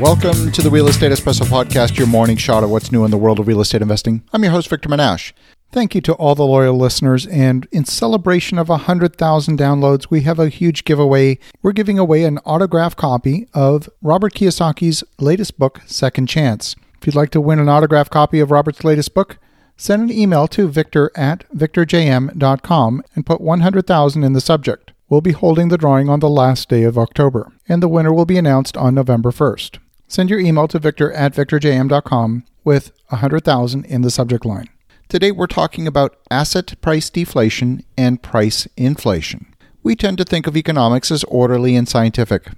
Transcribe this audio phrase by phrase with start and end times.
[0.00, 3.18] Welcome to the Real Estate Espresso Podcast, your morning shot of what's new in the
[3.18, 4.22] world of real estate investing.
[4.32, 5.34] I'm your host, Victor Menasce.
[5.72, 7.26] Thank you to all the loyal listeners.
[7.26, 11.38] And in celebration of 100,000 downloads, we have a huge giveaway.
[11.60, 16.76] We're giving away an autographed copy of Robert Kiyosaki's latest book, Second Chance.
[16.98, 19.36] If you'd like to win an autographed copy of Robert's latest book,
[19.76, 24.92] send an email to victor at victorjm.com and put 100,000 in the subject.
[25.10, 28.24] We'll be holding the drawing on the last day of October, and the winner will
[28.24, 29.78] be announced on November 1st.
[30.10, 34.68] Send your email to victor at victorjm.com with 100,000 in the subject line.
[35.08, 39.54] Today we're talking about asset price deflation and price inflation.
[39.84, 42.48] We tend to think of economics as orderly and scientific.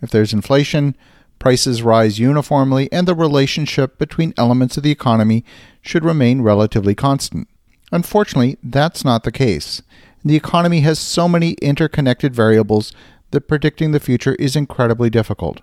[0.00, 0.94] If there's inflation,
[1.40, 5.44] prices rise uniformly, and the relationship between elements of the economy
[5.82, 7.48] should remain relatively constant.
[7.90, 9.82] Unfortunately, that's not the case.
[10.24, 12.92] The economy has so many interconnected variables
[13.32, 15.60] that predicting the future is incredibly difficult.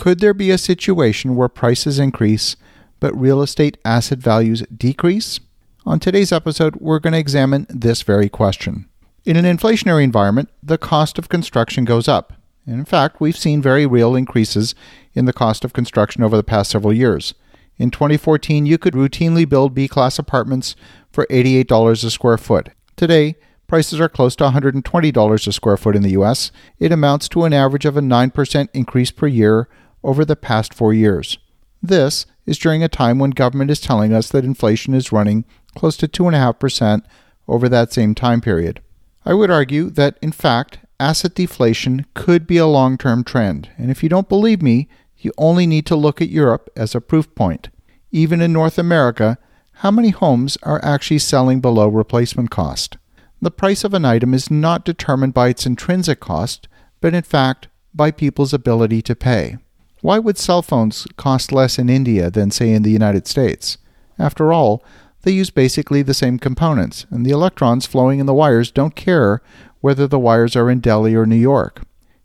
[0.00, 2.56] Could there be a situation where prices increase,
[3.00, 5.40] but real estate asset values decrease?
[5.84, 8.88] On today's episode, we're going to examine this very question.
[9.26, 12.32] In an inflationary environment, the cost of construction goes up.
[12.64, 14.74] And in fact, we've seen very real increases
[15.12, 17.34] in the cost of construction over the past several years.
[17.76, 20.76] In 2014, you could routinely build B class apartments
[21.12, 22.70] for $88 a square foot.
[22.96, 23.34] Today,
[23.66, 26.50] prices are close to $120 a square foot in the US.
[26.78, 29.68] It amounts to an average of a 9% increase per year
[30.02, 31.38] over the past four years.
[31.82, 35.96] This is during a time when government is telling us that inflation is running close
[35.98, 37.02] to 2.5%
[37.48, 38.80] over that same time period.
[39.24, 43.90] I would argue that, in fact, asset deflation could be a long term trend, and
[43.90, 47.34] if you don't believe me, you only need to look at Europe as a proof
[47.34, 47.68] point.
[48.10, 49.38] Even in North America,
[49.74, 52.96] how many homes are actually selling below replacement cost?
[53.40, 56.68] The price of an item is not determined by its intrinsic cost,
[57.00, 59.56] but in fact by people's ability to pay.
[60.02, 63.78] Why would cell phones cost less in India than, say, in the United States?
[64.18, 64.82] After all,
[65.22, 69.42] they use basically the same components, and the electrons flowing in the wires don't care
[69.80, 71.82] whether the wires are in Delhi or New York.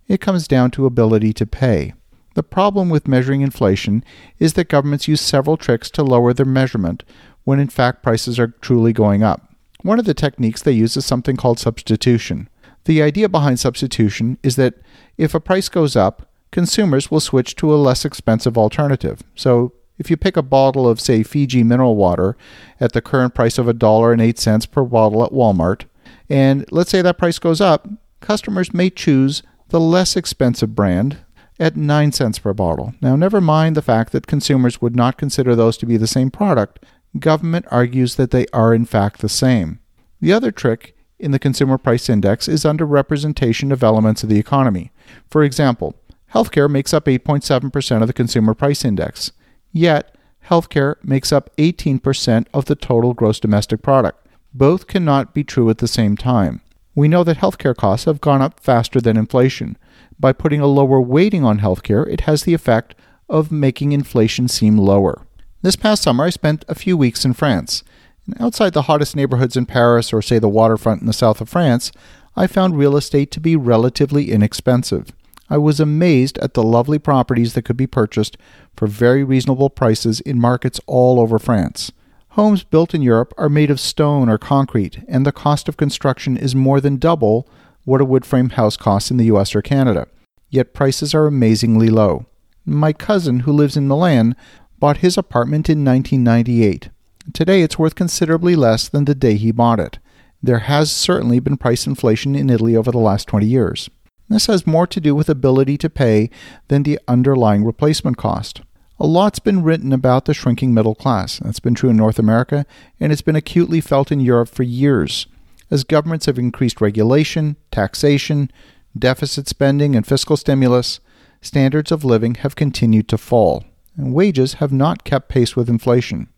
[0.08, 1.94] It comes down to ability to pay.
[2.36, 4.04] The problem with measuring inflation
[4.40, 7.04] is that governments use several tricks to lower their measurement
[7.44, 9.54] when in fact prices are truly going up.
[9.82, 12.50] One of the techniques they use is something called substitution.
[12.86, 14.76] The idea behind substitution is that
[15.18, 19.22] if a price goes up, consumers will switch to a less expensive alternative.
[19.36, 22.38] So if you pick a bottle of, say, Fiji mineral water
[22.80, 25.84] at the current price of a dollar and eight cents per bottle at Walmart,
[26.30, 27.90] and let's say that price goes up,
[28.22, 31.18] customers may choose the less expensive brand
[31.60, 32.94] at 9 cents per bottle.
[33.02, 36.32] Now, never mind the fact that consumers would not consider those to be the same
[36.32, 36.86] product,
[37.20, 39.80] government argues that they are in fact the same.
[40.22, 44.94] The other trick in the Consumer Price Index is underrepresentation of elements of the economy.
[45.30, 45.96] For example,
[46.36, 49.32] healthcare makes up 8.7% of the Consumer Price Index.
[49.72, 50.16] Yet,
[50.50, 54.28] healthcare makes up 18% of the total gross domestic product.
[54.54, 56.62] Both cannot be true at the same time.
[56.94, 59.78] We know that healthcare costs have gone up faster than inflation.
[60.20, 62.96] By putting a lower weighting on healthcare, it has the effect
[63.30, 65.26] of making inflation seem lower.
[65.62, 67.84] This past summer, I spent a few weeks in France.
[68.26, 71.50] And outside the hottest neighborhoods in Paris or, say, the waterfront in the south of
[71.50, 71.92] France,
[72.36, 75.12] I found real estate to be relatively inexpensive.
[75.50, 78.38] I was amazed at the lovely properties that could be purchased
[78.76, 81.92] for very reasonable prices in markets all over France.
[82.30, 86.36] Homes built in Europe are made of stone or concrete, and the cost of construction
[86.36, 87.48] is more than double
[87.86, 90.08] what a wood frame house costs in the US or Canada.
[90.50, 92.26] Yet prices are amazingly low.
[92.66, 94.36] My cousin, who lives in Milan,
[94.80, 96.90] bought his apartment in 1998.
[97.34, 100.00] Today it's worth considerably less than the day he bought it.
[100.42, 103.90] There has certainly been price inflation in Italy over the last 20 years.
[104.28, 106.30] This has more to do with ability to pay
[106.68, 108.62] than the underlying replacement cost.
[109.00, 111.40] A lot's been written about the shrinking middle class.
[111.40, 112.66] That's been true in North America,
[113.00, 115.28] and it's been acutely felt in Europe for years.
[115.70, 118.52] As governments have increased regulation, taxation,
[118.98, 121.00] deficit spending, and fiscal stimulus,
[121.42, 123.66] standards of living have continued to fall,
[123.98, 126.30] and wages have not kept pace with inflation.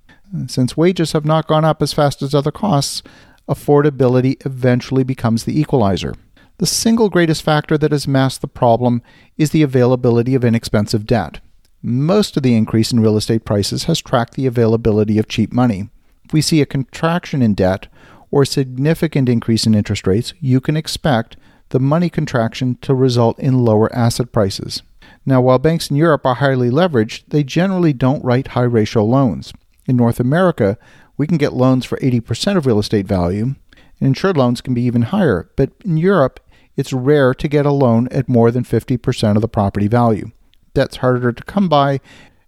[0.47, 3.03] Since wages have not gone up as fast as other costs,
[3.47, 6.15] affordability eventually becomes the equalizer.
[6.59, 9.03] The single greatest factor that has masked the problem
[9.37, 11.39] is the availability of inexpensive debt.
[11.83, 15.89] Most of the increase in real estate prices has tracked the availability of cheap money.
[16.25, 17.85] If we see a contraction in debt
[18.31, 21.37] or a significant increase in interest rates, you can expect
[21.69, 24.81] the money contraction to result in lower asset prices.
[25.27, 29.53] Now, while banks in Europe are highly leveraged, they generally don't write high ratio loans.
[29.85, 30.79] In North America,
[31.17, 33.43] we can get loans for 80% of real estate value,
[33.99, 35.49] and insured loans can be even higher.
[35.55, 36.39] But in Europe,
[36.77, 40.31] it's rare to get a loan at more than 50% of the property value.
[40.73, 41.99] debt's harder to come by,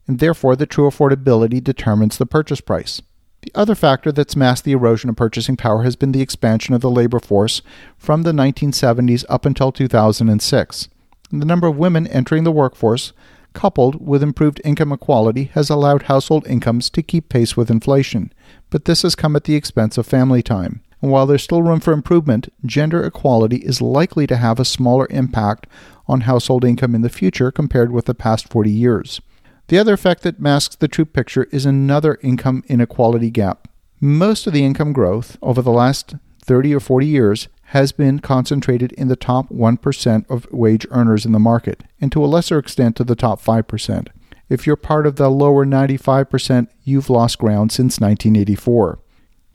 [0.08, 3.02] and therefore the true affordability determines the purchase price.
[3.42, 6.82] The other factor that's masked the erosion of purchasing power has been the expansion of
[6.82, 7.62] the labor force
[7.98, 10.90] from the 1970s up until 2006.
[11.32, 13.14] The number of women entering the workforce,
[13.54, 18.34] coupled with improved income equality, has allowed household incomes to keep pace with inflation.
[18.70, 20.82] But this has come at the expense of family time.
[21.02, 25.08] And while there's still room for improvement, gender equality is likely to have a smaller
[25.10, 25.68] impact
[26.08, 29.22] on household income in the future compared with the past 40 years.
[29.68, 33.68] The other effect that masks the true picture is another income inequality gap.
[34.02, 38.92] Most of the income growth over the last 30 or 40 years has been concentrated
[38.94, 42.96] in the top 1% of wage earners in the market, and to a lesser extent
[42.96, 44.08] to the top 5%.
[44.50, 48.98] If you're part of the lower 95%, you've lost ground since 1984.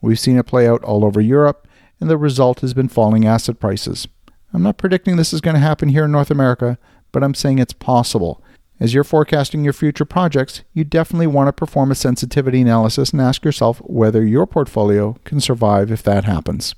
[0.01, 1.67] We've seen it play out all over Europe,
[1.99, 4.07] and the result has been falling asset prices.
[4.53, 6.77] I'm not predicting this is going to happen here in North America,
[7.11, 8.41] but I'm saying it's possible.
[8.79, 13.21] As you're forecasting your future projects, you definitely want to perform a sensitivity analysis and
[13.21, 16.75] ask yourself whether your portfolio can survive if that happens.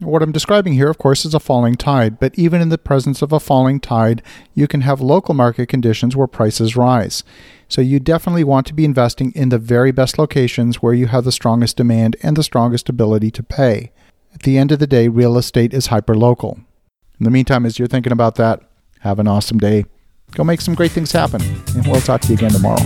[0.00, 3.20] What I'm describing here, of course, is a falling tide, but even in the presence
[3.20, 4.22] of a falling tide,
[4.54, 7.24] you can have local market conditions where prices rise.
[7.66, 11.24] So you definitely want to be investing in the very best locations where you have
[11.24, 13.90] the strongest demand and the strongest ability to pay.
[14.32, 16.56] At the end of the day, real estate is hyperlocal.
[16.56, 18.62] In the meantime, as you're thinking about that,
[19.00, 19.84] have an awesome day.
[20.30, 21.42] Go make some great things happen,
[21.74, 22.84] and we'll talk to you again tomorrow.